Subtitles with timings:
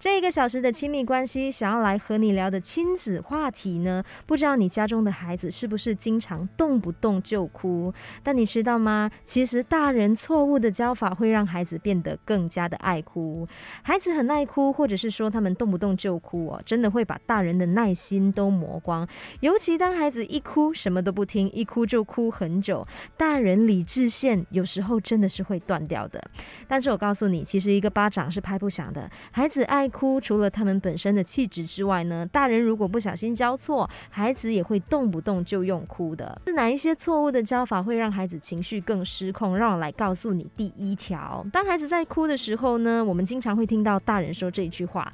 [0.00, 4.02] 这一个小时的亲密关系，想要来和你聊的亲子话题呢？
[4.24, 7.92] 不知道你家中的孩子是不是经常动不动就哭？
[8.22, 9.10] 但你知道吗？
[9.26, 13.46] 其实大人错误的教法会让孩子变得更加的爱哭。
[13.82, 19.06] 孩子很爱哭，或者是说他们动不动就哭哦，真的会把大人的耐心都磨光。
[19.40, 22.88] 尤其当孩子一哭什么都不听，一哭就哭很久，
[23.18, 26.26] 大人理智线有时候真的是会断掉的。
[26.66, 29.10] 但是我告诉你，其实一个巴掌是拍不响的。
[29.30, 36.40] 孩子爱哭，除了他们本身的气质之外呢，大人如果不小心教错，孩子也会动不动就用哭的。
[36.46, 39.58] 是哪一些错误的教法会让孩子情绪更失控？
[39.58, 45.12] 让我来告诉你第一条：当孩子在哭的时候呢，我们经常会听到大人说这句话。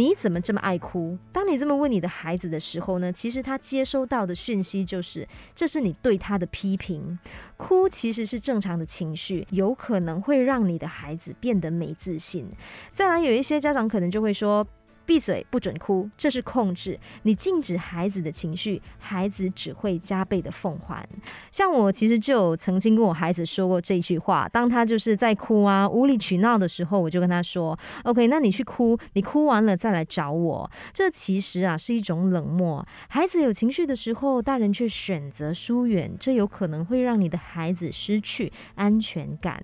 [0.00, 1.18] 你怎么这么爱哭？
[1.30, 3.12] 当你这么问你的孩子的时候呢？
[3.12, 7.18] 其实他接收到的讯息就是，这是你对他的批评。
[7.58, 12.48] 哭其实是正常的情绪，有可能会让你的孩子变得没自信。
[12.92, 14.66] 再来，有一些家长可能就会说。
[15.10, 16.96] 闭嘴，不准哭，这是控制。
[17.24, 21.04] 你禁止孩子的情绪，孩子只会加倍的奉还。
[21.50, 32.86] 像我其实就曾经跟我孩子说过这句话，当他就是在哭啊、无理取闹的时候，我就跟他说：“OK，那你去哭，你哭完了再来找我。”这其实啊是一种冷漠。
[33.08, 39.60] 孩子有情绪的时候，大人却选择疏远，这有可能会让你的孩子失去安全感。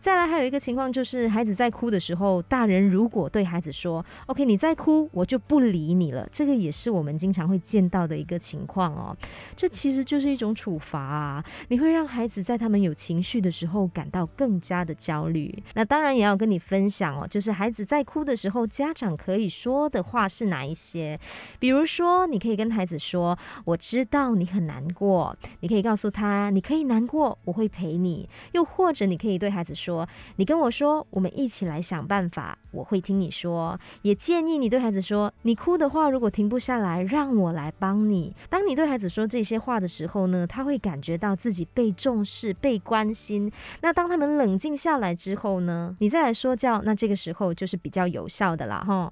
[0.00, 9.14] 再来，还有一个情况就是，孩子在哭的时候，大人如果对孩子说：“OK，你在哭，我就不理你了。”这个也是我们经常会见到的一个情况哦。
[9.54, 11.44] 这其实就是一种处罚啊！
[11.68, 15.62] 你会让孩子在他们有情绪的时候感到更加的焦虑。
[15.74, 21.20] 那当然也要跟你分享哦，就是孩子在哭的时候，家长可以说的话是哪一些？
[21.58, 30.08] 比如说，你可以跟孩子说：“我知道你很难过。”你可以告诉他：“你可以难过，我会陪你。”又或者，你可以对孩子说。
[30.36, 33.78] 你跟我说，我们一起来想办法，我会听你说。
[34.02, 38.34] 也建议你对孩子说，你哭的话，如果停不下来，让我来帮你。
[38.48, 43.50] 当你对孩子说这些话的时候呢，他会感觉到自己被重视、被关心。
[43.80, 49.08] 那当他们冷静下来之后呢，你再来说教，那这个时候就是比较有效的了哈。